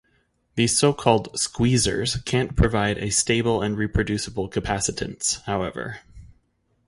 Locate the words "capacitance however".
4.49-5.99